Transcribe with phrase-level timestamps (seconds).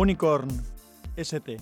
[0.00, 0.48] Unicorn
[1.16, 1.56] ST.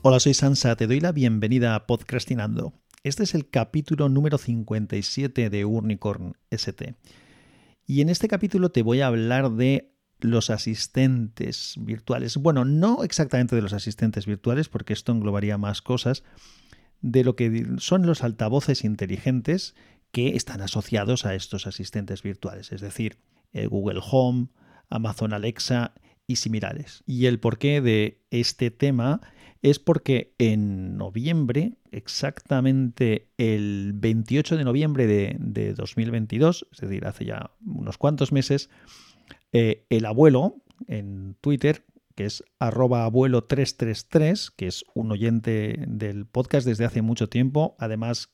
[0.00, 2.72] Hola, soy Sansa, te doy la bienvenida a Podcastinando.
[3.04, 6.94] Este es el capítulo número 57 de Unicorn ST.
[7.84, 12.36] Y en este capítulo te voy a hablar de los asistentes virtuales.
[12.36, 16.24] Bueno, no exactamente de los asistentes virtuales, porque esto englobaría más cosas,
[17.00, 19.74] de lo que son los altavoces inteligentes
[20.10, 23.18] que están asociados a estos asistentes virtuales, es decir,
[23.52, 24.48] eh, Google Home,
[24.90, 25.94] Amazon Alexa
[26.26, 27.02] y similares.
[27.06, 29.20] Y el porqué de este tema
[29.62, 37.50] es porque en noviembre, exactamente el 28 de noviembre de, 2022, es decir, hace ya
[37.64, 38.70] unos cuantos meses,
[39.52, 46.66] eh, el abuelo en Twitter, que es abuelo 333, que es un oyente del podcast
[46.66, 48.30] desde hace mucho tiempo, además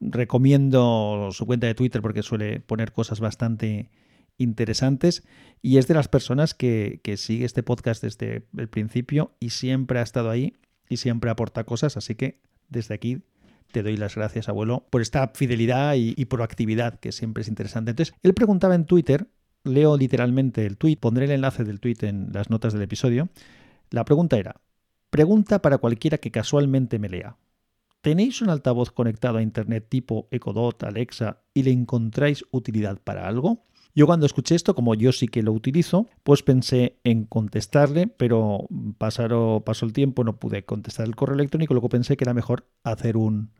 [0.00, 3.90] recomiendo su cuenta de Twitter porque suele poner cosas bastante
[4.38, 5.24] interesantes
[5.62, 10.02] y es de las personas que, sigue este podcast desde el principio y siempre ha
[10.02, 10.54] estado ahí
[10.88, 13.22] y siempre aporta cosas, así que desde aquí
[13.72, 17.90] te doy las gracias, abuelo, por esta fidelidad y, y proactividad que siempre es interesante.
[17.90, 19.26] Entonces, él preguntaba en Twitter,
[19.66, 23.28] leo literalmente el tweet, pondré el enlace del tweet en las notas del episodio.
[23.90, 24.60] La pregunta era,
[25.10, 27.36] pregunta para cualquiera que casualmente me lea.
[28.00, 33.26] ¿Tenéis un altavoz conectado a Internet tipo Echo Dot, Alexa y le encontráis utilidad para
[33.26, 33.64] algo?
[33.96, 38.68] Yo cuando escuché esto, como yo sí que lo utilizo, pues pensé en contestarle, pero
[38.98, 42.68] pasaron, pasó el tiempo, no pude contestar el correo electrónico, luego pensé que era mejor
[42.84, 43.50] hacer un,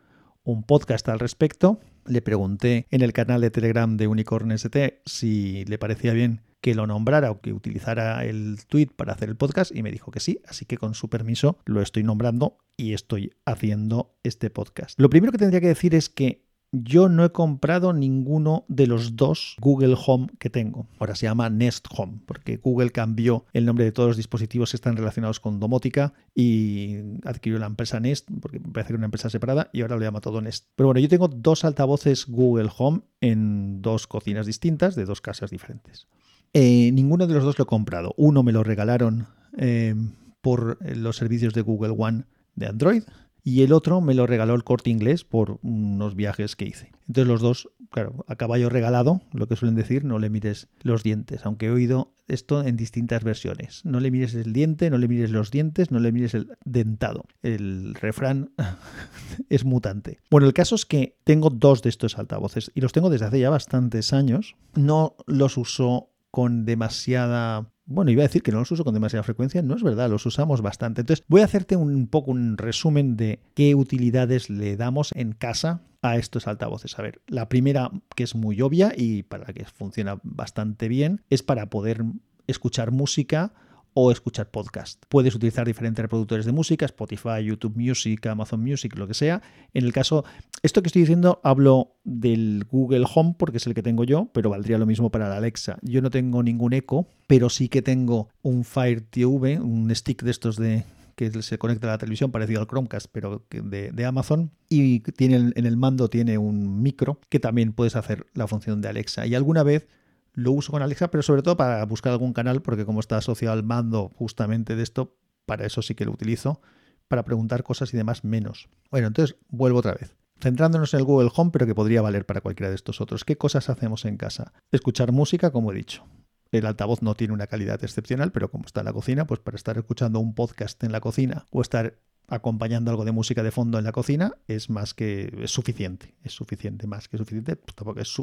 [0.46, 1.80] un podcast al respecto.
[2.06, 6.74] Le pregunté en el canal de Telegram de Unicorn ST si le parecía bien que
[6.74, 10.20] lo nombrara o que utilizara el tweet para hacer el podcast y me dijo que
[10.20, 14.98] sí, así que con su permiso lo estoy nombrando y estoy haciendo este podcast.
[14.98, 16.45] Lo primero que tendría que decir es que
[16.82, 20.87] yo no he comprado ninguno de los dos Google Home que tengo.
[20.98, 24.76] Ahora se llama Nest Home, porque Google cambió el nombre de todos los dispositivos que
[24.76, 29.31] están relacionados con domótica y adquirió la empresa Nest, porque parece que era una empresa
[29.31, 30.66] separada, y ahora lo llama todo Nest.
[30.75, 35.50] Pero bueno, yo tengo dos altavoces Google Home en dos cocinas distintas, de dos casas
[35.50, 36.09] diferentes.
[36.53, 38.15] Eh, ninguno de los dos lo he comprado.
[38.16, 39.26] Uno me lo regalaron
[39.56, 39.94] eh,
[40.41, 43.03] por los servicios de Google One de Android
[43.46, 46.90] y el otro me lo regaló el corte inglés por unos viajes que hice.
[47.06, 51.04] Entonces los dos, claro, a caballo regalado, lo que suelen decir, no le mires los
[51.04, 53.82] dientes, aunque he oído esto en distintas versiones.
[53.84, 57.26] No le mires el diente, no le mires los dientes, no le mires el dentado.
[57.40, 58.50] El refrán
[59.48, 60.18] es mutante.
[60.28, 63.38] Bueno, el caso es que tengo dos de estos altavoces y los tengo desde hace
[63.38, 64.56] ya bastantes años.
[64.74, 69.22] No los uso con demasiada bueno, iba a decir que no los uso con demasiada
[69.22, 71.02] frecuencia, no es verdad, los usamos bastante.
[71.02, 75.82] Entonces, voy a hacerte un poco un resumen de qué utilidades le damos en casa
[76.02, 76.98] a estos altavoces.
[76.98, 81.22] A ver, la primera, que es muy obvia y para la que funciona bastante bien,
[81.30, 82.04] es para poder
[82.47, 83.52] escuchar música
[83.98, 85.02] o escuchar podcast.
[85.08, 89.40] Puedes utilizar diferentes reproductores de música, Spotify, YouTube Music, Amazon Music, lo que sea.
[89.72, 90.22] En el caso,
[90.62, 94.50] esto que estoy diciendo, hablo del Google Home porque es el que tengo yo, pero
[94.50, 95.78] valdría lo mismo para la Alexa.
[95.80, 100.30] Yo no tengo ningún eco, pero sí que tengo un Fire TV, un stick de
[100.30, 104.50] estos de que se conecta a la televisión, parecido al Chromecast, pero de, de Amazon.
[104.68, 108.88] Y tiene, en el mando tiene un micro que también puedes hacer la función de
[108.88, 109.26] Alexa.
[109.26, 109.88] Y alguna vez
[110.36, 113.54] lo uso con Alexa, pero sobre todo para buscar algún canal, porque como está asociado
[113.54, 115.16] al mando justamente de esto,
[115.47, 116.60] para eso sí que lo utilizo,
[117.08, 118.69] para preguntar cosas y demás menos.
[118.91, 120.14] Bueno, entonces vuelvo otra vez.
[120.38, 123.24] Centrándonos en el Google Home, pero que podría valer para cualquiera de estos otros.
[123.24, 124.53] ¿Qué cosas hacemos en casa?
[124.71, 126.04] Escuchar música, como he dicho.
[126.53, 129.56] El altavoz no tiene una calidad excepcional, pero como está en la cocina, pues para
[129.56, 131.98] estar escuchando un podcast en la cocina o estar
[132.28, 136.33] acompañando algo de música de fondo en la cocina es más que es suficiente, es
[136.33, 137.74] suficiente, más que suficiente, pues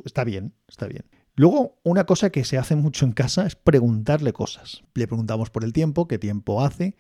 [0.06, 1.06] está bien, está bien.
[1.36, 4.84] Luego, una cosa que se hace mucho en casa es preguntarle cosas.
[4.94, 6.96] Le preguntamos por el tiempo, qué tiempo hace,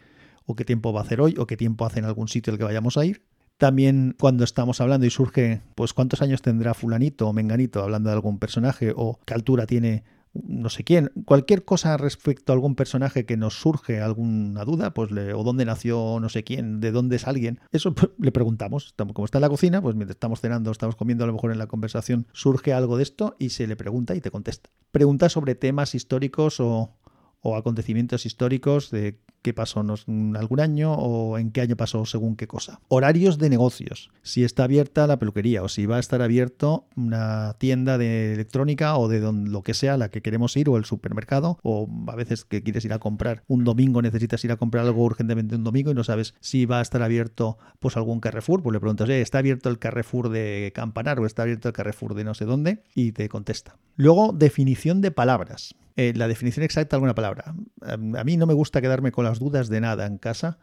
[0.46, 2.58] o qué tiempo va a hacer hoy, o qué tiempo hace en algún sitio al
[2.58, 3.24] que vayamos a ir.
[3.58, 8.16] También cuando estamos hablando y surge, pues cuántos años tendrá fulanito o menganito hablando de
[8.16, 10.04] algún personaje, o qué altura tiene
[10.34, 15.12] no sé quién, cualquier cosa respecto a algún personaje que nos surge alguna duda, pues
[15.12, 18.96] le, o dónde nació no sé quién, de dónde es alguien, eso pues, le preguntamos.
[19.14, 21.60] Como está en la cocina, pues mientras estamos cenando, estamos comiendo, a lo mejor en
[21.60, 24.70] la conversación surge algo de esto y se le pregunta y te contesta.
[24.92, 26.96] Pregunta sobre temas históricos o,
[27.42, 32.36] o acontecimientos históricos de qué pasó en algún año o en qué año pasó según
[32.36, 32.80] qué cosa.
[32.88, 34.10] Horarios de negocios.
[34.24, 38.98] Si está abierta la peluquería o si va a estar abierto una tienda de electrónica
[38.98, 42.46] o de lo que sea la que queremos ir o el supermercado o a veces
[42.46, 45.92] que quieres ir a comprar un domingo necesitas ir a comprar algo urgentemente un domingo
[45.92, 49.40] y no sabes si va a estar abierto pues algún Carrefour, pues le preguntas, ¿está
[49.40, 52.84] abierto el Carrefour de Campanar o está abierto el Carrefour de no sé dónde?
[52.96, 53.78] Y te contesta.
[53.96, 55.76] Luego, definición de palabras.
[55.96, 57.54] Eh, la definición exacta de alguna palabra.
[57.82, 60.58] A mí no me gusta quedarme con dudas de nada en casa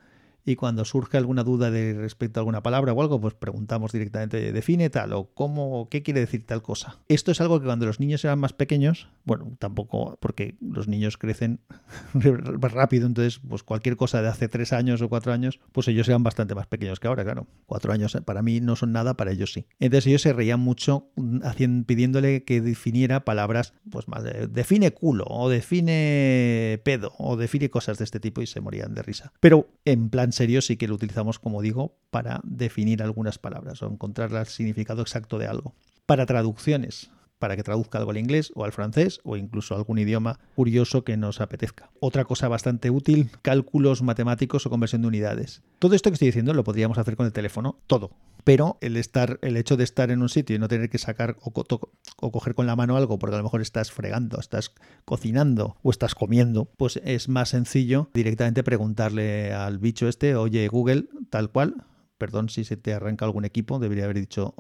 [0.45, 4.53] y cuando surge alguna duda de respecto a alguna palabra o algo, pues preguntamos directamente,
[4.53, 6.99] define tal o cómo, qué quiere decir tal cosa.
[7.09, 11.19] Esto es algo que cuando los niños eran más pequeños, bueno, tampoco porque los niños
[11.19, 11.61] crecen
[12.61, 16.23] rápido, entonces pues cualquier cosa de hace tres años o cuatro años, pues ellos eran
[16.23, 17.47] bastante más pequeños que ahora, claro.
[17.67, 19.67] Cuatro años para mí no son nada, para ellos sí.
[19.79, 21.11] Entonces ellos se reían mucho
[21.43, 27.71] haciendo, pidiéndole que definiera palabras, pues más, de, define culo o define pedo o define
[27.71, 29.33] cosas de este tipo y se morían de risa.
[29.41, 33.83] Pero en plan en serio sí que lo utilizamos, como digo, para definir algunas palabras
[33.83, 35.75] o encontrar el significado exacto de algo.
[36.07, 40.39] Para traducciones, para que traduzca algo al inglés o al francés o incluso algún idioma
[40.55, 41.91] curioso que nos apetezca.
[41.99, 45.63] Otra cosa bastante útil, cálculos matemáticos o conversión de unidades.
[45.81, 48.11] Todo esto que estoy diciendo lo podríamos hacer con el teléfono, todo.
[48.45, 51.37] Pero el estar, el hecho de estar en un sitio y no tener que sacar
[51.43, 51.53] o,
[52.17, 54.73] o coger con la mano algo, porque a lo mejor estás fregando, estás
[55.05, 61.07] cocinando o estás comiendo, pues es más sencillo directamente preguntarle al bicho este, oye Google,
[61.31, 61.85] tal cual,
[62.21, 64.55] Perdón si se te arranca algún equipo, debería haber dicho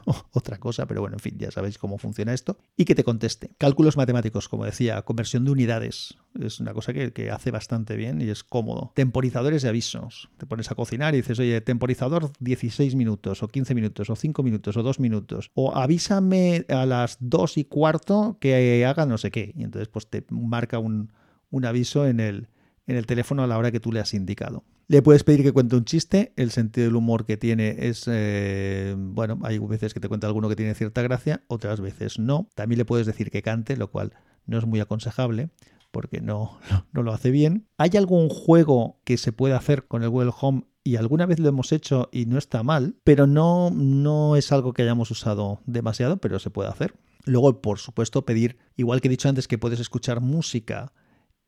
[0.32, 2.56] otra cosa, pero bueno, en fin, ya sabéis cómo funciona esto.
[2.78, 3.50] Y que te conteste.
[3.58, 6.16] Cálculos matemáticos, como decía, conversión de unidades.
[6.40, 8.92] Es una cosa que, que hace bastante bien y es cómodo.
[8.94, 10.30] Temporizadores de avisos.
[10.38, 14.42] Te pones a cocinar y dices, oye, temporizador 16 minutos, o 15 minutos, o 5
[14.42, 15.50] minutos, o 2 minutos.
[15.52, 19.52] O avísame a las 2 y cuarto que haga no sé qué.
[19.54, 21.12] Y entonces pues te marca un,
[21.50, 22.48] un aviso en el,
[22.86, 24.64] en el teléfono a la hora que tú le has indicado.
[24.88, 28.94] Le puedes pedir que cuente un chiste, el sentido del humor que tiene es, eh,
[28.96, 32.48] bueno, hay veces que te cuenta alguno que tiene cierta gracia, otras veces no.
[32.54, 34.12] También le puedes decir que cante, lo cual
[34.46, 35.50] no es muy aconsejable
[35.90, 36.58] porque no,
[36.92, 37.66] no lo hace bien.
[37.78, 41.48] ¿Hay algún juego que se pueda hacer con el Google Home y alguna vez lo
[41.48, 46.18] hemos hecho y no está mal, pero no, no es algo que hayamos usado demasiado,
[46.18, 46.94] pero se puede hacer.
[47.24, 50.92] Luego, por supuesto, pedir, igual que he dicho antes, que puedes escuchar música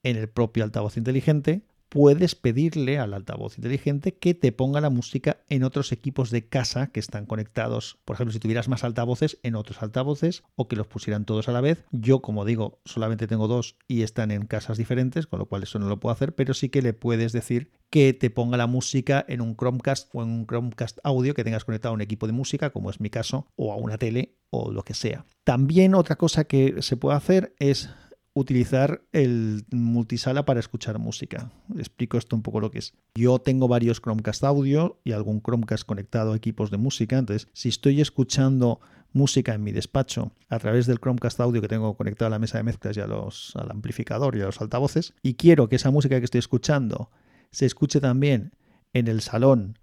[0.06, 5.38] en el propio altavoz inteligente, puedes pedirle al altavoz inteligente que te ponga la música
[5.48, 7.98] en otros equipos de casa que están conectados.
[8.04, 11.52] Por ejemplo, si tuvieras más altavoces, en otros altavoces o que los pusieran todos a
[11.52, 11.84] la vez.
[11.90, 15.78] Yo, como digo, solamente tengo dos y están en casas diferentes, con lo cual eso
[15.80, 19.24] no lo puedo hacer, pero sí que le puedes decir que te ponga la música
[19.28, 22.32] en un Chromecast o en un Chromecast audio que tengas conectado a un equipo de
[22.32, 25.24] música, como es mi caso, o a una tele o lo que sea.
[25.44, 27.90] También otra cosa que se puede hacer es
[28.36, 31.50] utilizar el multisala para escuchar música.
[31.78, 32.92] Explico esto un poco lo que es.
[33.14, 37.16] Yo tengo varios Chromecast audio y algún Chromecast conectado a equipos de música.
[37.16, 38.78] Entonces, si estoy escuchando
[39.14, 42.58] música en mi despacho a través del Chromecast audio que tengo conectado a la mesa
[42.58, 46.18] de mezclas y los, al amplificador y a los altavoces, y quiero que esa música
[46.18, 47.10] que estoy escuchando
[47.50, 48.52] se escuche también
[48.92, 49.78] en el salón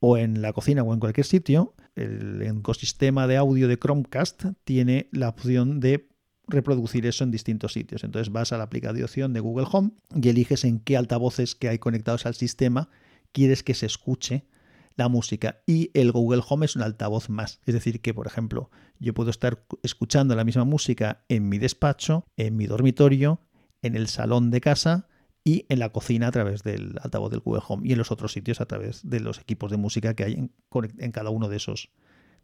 [0.00, 5.08] o en la cocina o en cualquier sitio, el ecosistema de audio de Chromecast tiene
[5.10, 6.06] la opción de
[6.46, 8.04] reproducir eso en distintos sitios.
[8.04, 11.78] Entonces vas a la aplicación de Google Home y eliges en qué altavoces que hay
[11.78, 12.88] conectados al sistema
[13.32, 14.44] quieres que se escuche
[14.96, 15.60] la música.
[15.66, 17.60] Y el Google Home es un altavoz más.
[17.66, 22.24] Es decir, que por ejemplo, yo puedo estar escuchando la misma música en mi despacho,
[22.36, 23.40] en mi dormitorio,
[23.82, 25.08] en el salón de casa
[25.42, 28.32] y en la cocina a través del altavoz del Google Home y en los otros
[28.32, 31.90] sitios a través de los equipos de música que hay en, cada uno de esos,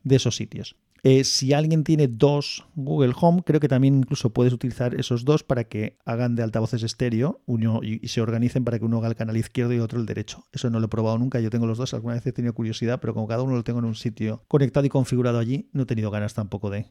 [0.03, 0.77] de esos sitios.
[1.03, 5.43] Eh, si alguien tiene dos Google Home, creo que también incluso puedes utilizar esos dos
[5.43, 9.15] para que hagan de altavoces estéreo uno, y, se organicen para que uno haga el
[9.15, 10.47] canal izquierdo y otro el derecho.
[10.53, 13.01] Eso no lo he probado nunca, yo tengo los dos, alguna vez he tenido curiosidad,
[13.01, 15.87] pero como cada uno lo tengo en un sitio conectado y configurado allí, no he
[15.87, 16.87] tenido ganas tampoco de,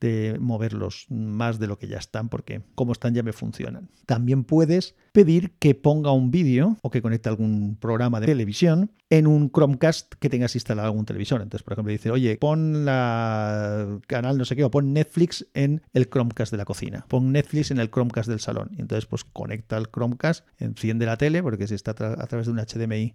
[0.00, 3.88] de moverlos más de lo que ya están, porque como están ya me funcionan.
[4.06, 9.26] También puedes pedir que ponga un vídeo o que conecte algún programa de televisión en
[9.26, 11.40] un Chromecast que tengas instalado algún televisor.
[11.40, 15.82] Entonces, por ejemplo, dice, oye, pon la canal no sé qué, o pon Netflix en
[15.92, 18.70] el Chromecast de la cocina, pon Netflix en el Chromecast del salón.
[18.76, 22.52] Y entonces, pues conecta el Chromecast, enciende la tele, porque si está a través de
[22.52, 23.14] un HDMI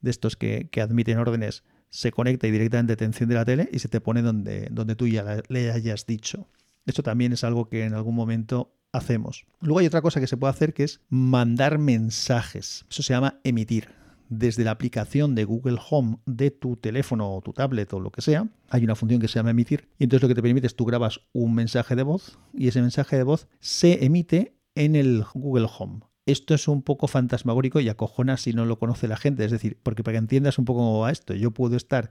[0.00, 3.78] de estos que, que admiten órdenes se conecta y directamente te enciende la tele y
[3.78, 6.48] se te pone donde, donde tú ya le hayas dicho.
[6.86, 9.44] Esto también es algo que en algún momento hacemos.
[9.60, 12.86] Luego hay otra cosa que se puede hacer que es mandar mensajes.
[12.90, 13.90] Eso se llama emitir.
[14.30, 18.22] Desde la aplicación de Google Home de tu teléfono o tu tablet o lo que
[18.22, 19.88] sea, hay una función que se llama emitir.
[19.98, 22.80] Y entonces lo que te permite es tú grabas un mensaje de voz y ese
[22.80, 27.88] mensaje de voz se emite en el Google Home esto es un poco fantasmagórico y
[27.88, 29.44] acojona si no lo conoce la gente.
[29.44, 32.10] Es decir, porque para que entiendas un poco cómo va esto, yo puedo estar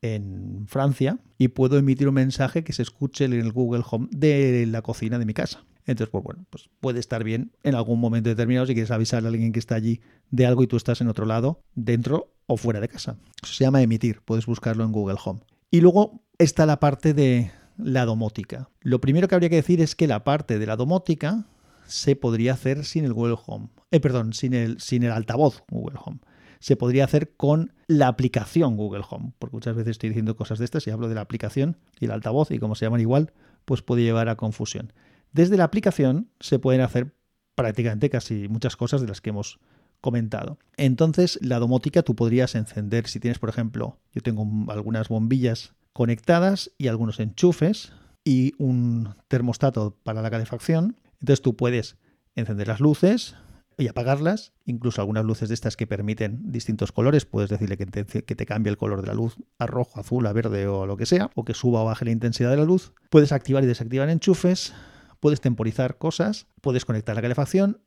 [0.00, 4.66] en Francia y puedo emitir un mensaje que se escuche en el Google Home de
[4.66, 5.64] la cocina de mi casa.
[5.86, 9.28] Entonces, pues bueno, pues puede estar bien en algún momento determinado si quieres avisar a
[9.28, 12.78] alguien que está allí de algo y tú estás en otro lado, dentro o fuera
[12.80, 13.16] de casa.
[13.42, 15.40] Eso se llama emitir, puedes buscarlo en Google Home.
[15.70, 18.68] Y luego está la parte de la domótica.
[18.80, 21.46] Lo primero que habría que decir es que la parte de la domótica
[21.88, 23.68] se podría hacer sin el Google Home.
[23.90, 26.20] Eh, perdón, sin el, sin el altavoz Google Home.
[26.60, 30.64] Se podría hacer con la aplicación Google Home, porque muchas veces estoy diciendo cosas de
[30.64, 33.32] estas y hablo de la aplicación y el altavoz y como se llaman igual,
[33.64, 34.92] pues puede llevar a confusión.
[35.32, 37.14] Desde la aplicación se pueden hacer
[37.54, 39.58] prácticamente casi muchas cosas de las que hemos
[40.00, 40.58] comentado.
[40.76, 46.70] Entonces, la domótica tú podrías encender, si tienes, por ejemplo, yo tengo algunas bombillas conectadas
[46.78, 47.92] y algunos enchufes
[48.24, 50.96] y un termostato para la calefacción.
[51.20, 51.96] Entonces tú puedes
[52.34, 53.36] encender las luces
[53.78, 58.46] y apagarlas, incluso algunas luces de estas que permiten distintos colores, puedes decirle que te,
[58.46, 61.30] cambie el color de la luz a rojo, azul, a verde o lo que sea,
[61.36, 62.92] o que suba o baje la intensidad de la luz.
[63.08, 64.74] Puedes activar y desactivar enchufes,
[65.20, 67.80] puedes temporizar cosas, puedes conectar la calefacción.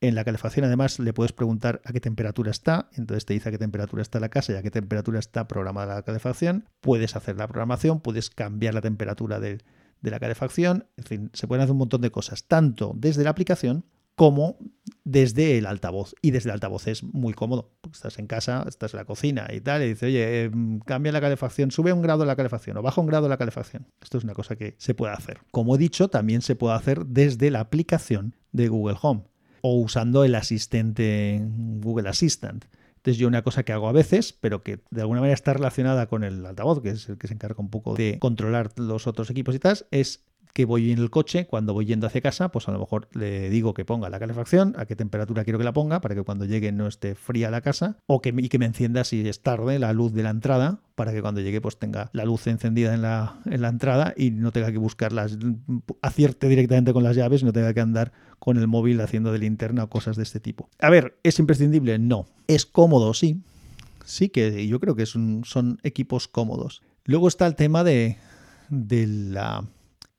[0.00, 3.52] En la calefacción además le puedes preguntar a qué temperatura está, entonces te dice a
[3.52, 6.68] qué temperatura está la casa y a qué temperatura está programada la calefacción.
[6.80, 9.64] Puedes hacer la programación, puedes cambiar la temperatura del
[10.00, 13.30] de la calefacción, en fin, se pueden hacer un montón de cosas, tanto desde la
[13.30, 13.84] aplicación
[14.18, 14.58] como
[15.04, 16.14] desde el altavoz.
[16.22, 19.46] Y desde el altavoz es muy cómodo, porque estás en casa, estás en la cocina
[19.52, 22.82] y tal, y dice, oye, em, cambia la calefacción, sube un grado la calefacción o
[22.82, 23.86] baja un grado la calefacción.
[24.02, 25.38] Esto es una cosa que se puede hacer.
[25.52, 29.22] Como he dicho, también se puede hacer desde la aplicación de Google Home
[29.62, 31.40] o usando el asistente
[31.80, 32.64] Google Assistant.
[33.08, 36.08] Entonces yo una cosa que hago a veces, pero que de alguna manera está relacionada
[36.08, 39.30] con el altavoz, que es el que se encarga un poco de controlar los otros
[39.30, 42.68] equipos y tal, es que voy en el coche, cuando voy yendo hacia casa, pues
[42.68, 45.72] a lo mejor le digo que ponga la calefacción, a qué temperatura quiero que la
[45.72, 48.66] ponga, para que cuando llegue no esté fría la casa, o que, y que me
[48.66, 52.10] encienda si es tarde la luz de la entrada, para que cuando llegue pues tenga
[52.12, 55.38] la luz encendida en la, en la entrada y no tenga que buscarlas,
[56.02, 59.84] acierte directamente con las llaves, no tenga que andar con el móvil haciendo de linterna
[59.84, 60.68] o cosas de este tipo.
[60.80, 61.98] A ver, ¿es imprescindible?
[61.98, 62.26] No.
[62.46, 63.14] ¿Es cómodo?
[63.14, 63.42] Sí.
[64.04, 66.82] Sí que yo creo que son, son equipos cómodos.
[67.04, 68.16] Luego está el tema de,
[68.70, 69.64] de la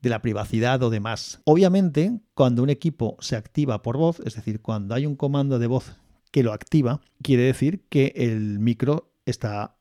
[0.01, 1.41] de la privacidad o demás.
[1.45, 5.67] Obviamente, cuando un equipo se activa por voz, es decir, cuando hay un comando de
[5.67, 5.97] voz
[6.31, 9.77] que lo activa, quiere decir que el micro está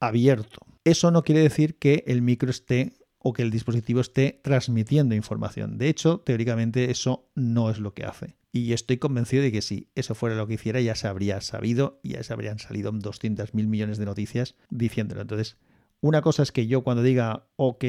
[0.00, 0.60] abierto.
[0.84, 5.78] Eso no quiere decir que el micro esté o que el dispositivo esté transmitiendo información.
[5.78, 8.36] De hecho, teóricamente eso no es lo que hace.
[8.50, 12.00] Y estoy convencido de que si eso fuera lo que hiciera, ya se habría sabido
[12.02, 15.22] ya se habrían salido 200 mil millones de noticias diciéndolo.
[15.22, 15.56] Entonces,
[16.00, 17.84] una cosa es que yo cuando diga, ok,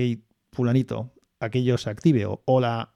[0.51, 1.11] fulanito,
[1.45, 2.93] aquello se active o, la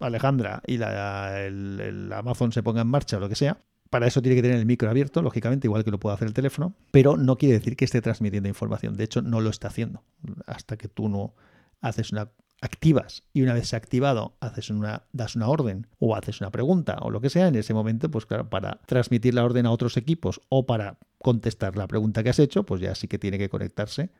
[0.00, 3.58] Alejandra y la, el, Amazon se ponga en marcha o lo que sea,
[3.90, 6.34] para eso tiene que tener el micro abierto, lógicamente, igual que lo puede hacer el
[6.34, 8.96] teléfono, pero no quiere decir que esté transmitiendo información.
[8.96, 10.02] De hecho, no lo está haciendo.
[10.46, 11.34] Hasta que tú no
[11.80, 16.16] haces una activas y una vez se ha activado haces una das una orden o
[16.16, 19.44] haces una pregunta o lo que sea en ese momento pues claro para transmitir la
[19.44, 23.06] orden a otros equipos o para contestar la pregunta que has hecho pues ya sí
[23.06, 24.10] que tiene que conectarse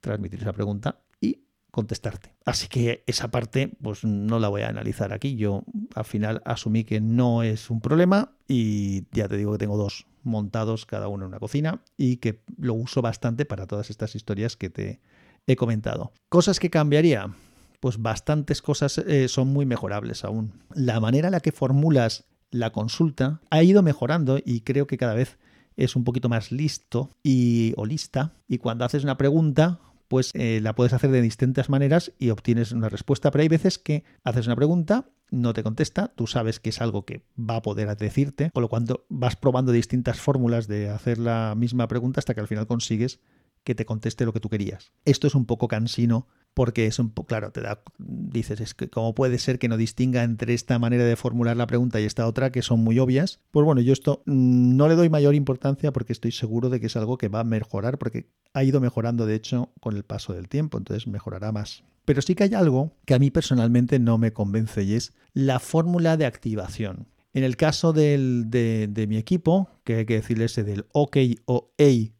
[0.00, 2.32] transmitir esa pregunta y contestarte.
[2.44, 5.34] Así que esa parte pues no la voy a analizar aquí.
[5.34, 5.64] Yo
[5.96, 10.06] al final asumí que no es un problema y ya te digo que tengo dos
[10.22, 14.56] montados cada uno en una cocina y que lo uso bastante para todas estas historias
[14.56, 15.00] que te
[15.48, 16.12] he comentado.
[16.28, 17.34] Cosas que cambiaría.
[17.80, 20.52] Pues bastantes cosas eh, son muy mejorables aún.
[20.74, 25.14] La manera en la que formulas la consulta ha ido mejorando y creo que cada
[25.14, 25.38] vez
[25.76, 29.80] es un poquito más listo y o lista y cuando haces una pregunta
[30.14, 33.32] pues eh, la puedes hacer de distintas maneras y obtienes una respuesta.
[33.32, 37.04] Pero hay veces que haces una pregunta, no te contesta, tú sabes que es algo
[37.04, 41.54] que va a poder decirte, por lo cual vas probando distintas fórmulas de hacer la
[41.56, 43.18] misma pregunta hasta que al final consigues
[43.64, 44.92] que te conteste lo que tú querías.
[45.04, 48.88] Esto es un poco cansino porque es un poco, claro, te da, dices, es que
[48.88, 52.26] cómo puede ser que no distinga entre esta manera de formular la pregunta y esta
[52.28, 53.40] otra que son muy obvias.
[53.50, 56.86] Pues bueno, yo esto mm, no le doy mayor importancia porque estoy seguro de que
[56.86, 60.32] es algo que va a mejorar porque ha ido mejorando de hecho con el paso
[60.32, 61.82] del tiempo, entonces mejorará más.
[62.04, 65.58] Pero sí que hay algo que a mí personalmente no me convence y es la
[65.58, 67.08] fórmula de activación.
[67.32, 71.16] En el caso del, de, de, mi equipo, que hay que decirle ese del OK
[71.46, 72.14] o A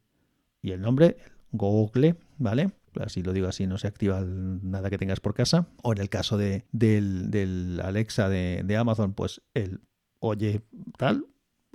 [0.65, 1.17] y el nombre,
[1.51, 2.71] Google, ¿vale?
[2.99, 5.67] Así lo digo así, no se activa nada que tengas por casa.
[5.83, 9.81] O en el caso de, del, Alexa de, Amazon, pues el
[10.19, 10.61] oye
[10.97, 11.25] tal,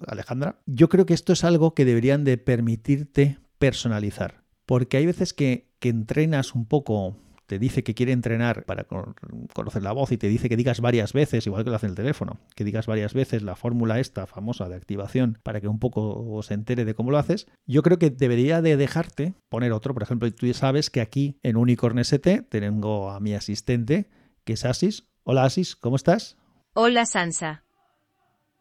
[0.06, 0.60] Alejandra.
[0.66, 4.42] Yo creo que esto es algo que deberían de permitirte personalizar.
[4.66, 7.16] Porque hay veces que, que entrenas un poco
[7.50, 11.12] te dice que quiere entrenar para conocer la voz y te dice que digas varias
[11.12, 14.68] veces, igual que lo hace el teléfono, que digas varias veces la fórmula esta famosa
[14.68, 18.10] de activación para que un poco se entere de cómo lo haces, yo creo que
[18.10, 19.94] debería de dejarte poner otro.
[19.94, 24.08] Por ejemplo, tú ya sabes que aquí en Unicorn ST tengo a mi asistente,
[24.44, 25.08] que es Asis.
[25.24, 26.36] Hola Asis, ¿cómo estás?
[26.74, 27.64] Hola Sansa.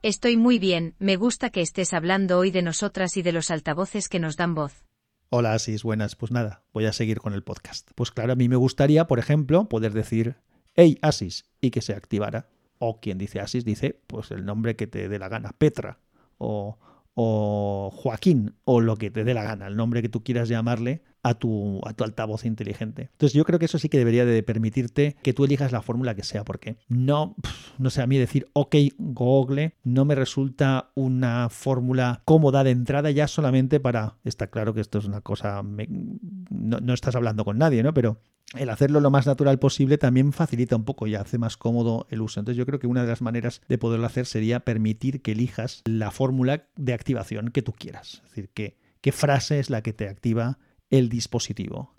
[0.02, 4.10] Estoy muy bien, me gusta que estés hablando hoy de nosotras y de los altavoces
[4.10, 4.89] que nos dan voz.
[5.32, 6.16] Hola Asis, buenas.
[6.16, 7.92] Pues nada, voy a seguir con el podcast.
[7.94, 10.38] Pues claro, a mí me gustaría, por ejemplo, poder decir,
[10.74, 12.50] hey Asis, y que se activara.
[12.80, 16.00] O quien dice Asis dice, pues el nombre que te dé la gana, Petra,
[16.40, 16.80] o,
[17.14, 21.04] o Joaquín, o lo que te dé la gana, el nombre que tú quieras llamarle
[21.24, 23.10] a tu, a tu altavoz inteligente.
[23.12, 26.16] Entonces yo creo que eso sí que debería de permitirte que tú elijas la fórmula
[26.16, 27.36] que sea, porque no,
[27.78, 33.12] no sé, a mí decir ok Google no me resulta una fórmula cómoda de entrada
[33.12, 37.58] ya solamente para, está claro que esto es una cosa, no, no estás hablando con
[37.58, 37.94] nadie, ¿no?
[37.94, 38.22] Pero
[38.56, 42.22] el hacerlo lo más natural posible también facilita un poco y hace más cómodo el
[42.22, 42.40] uso.
[42.40, 45.84] Entonces yo creo que una de las maneras de poderlo hacer sería permitir que elijas
[45.86, 48.22] la fórmula de activación que tú quieras.
[48.24, 50.58] Es decir, que, qué frase es la que te activa
[50.90, 51.96] el dispositivo.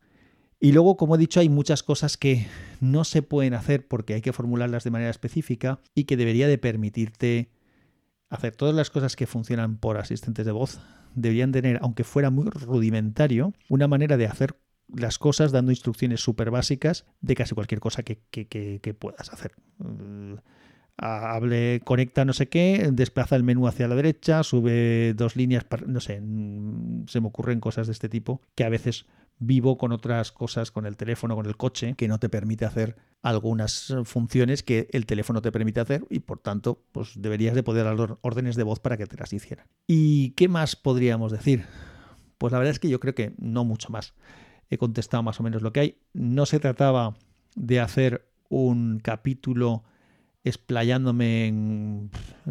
[0.59, 2.47] Y luego, como he dicho, hay muchas cosas que
[2.81, 6.59] no se pueden hacer porque hay que formularlas de manera específica y que debería de
[6.59, 7.51] permitirte
[8.29, 10.81] hacer todas las cosas que funcionan por asistentes de voz.
[11.15, 16.51] Deberían tener, aunque fuera muy rudimentario, una manera de hacer las cosas dando instrucciones súper
[16.51, 19.53] básicas de casi cualquier cosa que, que puedas hacer
[21.01, 26.01] hable, conecta no sé qué, desplaza el menú hacia la derecha, sube dos líneas, no
[26.01, 29.07] sé, mm, se me ocurren cosas de este tipo que a veces
[29.39, 32.97] vivo con otras cosas, con el teléfono, con el coche, que no te permite hacer
[33.23, 37.85] algunas funciones que el teléfono te permite hacer y por tanto pues deberías de poder
[37.85, 39.67] dar órdenes de voz para que te las hicieran.
[39.87, 41.65] ¿Y qué más podríamos decir?
[42.37, 44.15] Pues la verdad es que yo creo que no mucho más.
[44.69, 45.99] He contestado más o menos lo que hay.
[46.13, 47.17] No se trataba
[47.57, 49.85] de hacer un capítulo
[50.45, 52.11] explayándome en,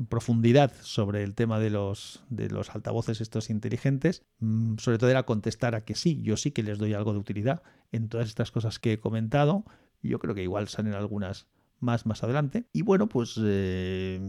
[0.10, 5.24] profundidad sobre el tema de los, de los altavoces estos inteligentes, mm, sobre todo era
[5.24, 8.52] contestar a que sí, yo sí que les doy algo de utilidad en todas estas
[8.52, 9.66] cosas que he comentado.
[10.02, 11.48] Yo creo que igual salen algunas
[11.80, 12.66] más más adelante.
[12.74, 14.20] Y bueno, pues eh,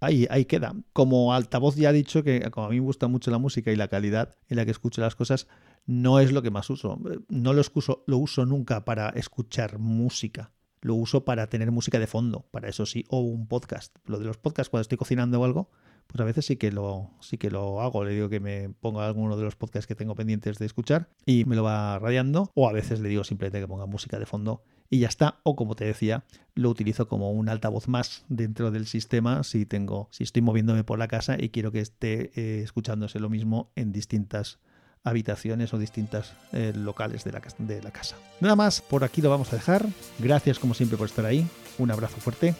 [0.00, 0.74] ahí, ahí queda.
[0.92, 3.76] Como altavoz ya he dicho que como a mí me gusta mucho la música y
[3.76, 5.46] la calidad en la que escucho las cosas,
[5.86, 7.00] no es lo que más uso.
[7.28, 7.62] No lo,
[8.06, 12.86] lo uso nunca para escuchar música lo uso para tener música de fondo, para eso
[12.86, 13.96] sí, o un podcast.
[14.06, 15.70] Lo de los podcasts cuando estoy cocinando o algo,
[16.08, 18.04] pues a veces sí que lo, sí que lo hago.
[18.04, 21.44] Le digo que me ponga alguno de los podcasts que tengo pendientes de escuchar y
[21.44, 22.50] me lo va radiando.
[22.54, 25.40] O a veces le digo simplemente que ponga música de fondo y ya está.
[25.42, 30.08] O como te decía, lo utilizo como un altavoz más dentro del sistema si tengo,
[30.10, 33.92] si estoy moviéndome por la casa y quiero que esté eh, escuchándose lo mismo en
[33.92, 34.58] distintas
[35.04, 38.16] habitaciones o distintas eh, locales de la, de la casa.
[38.40, 39.86] Nada más, por aquí lo vamos a dejar.
[40.18, 41.46] Gracias como siempre por estar ahí.
[41.78, 42.54] Un abrazo fuerte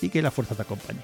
[0.00, 1.00] y que la fuerza te acompañe.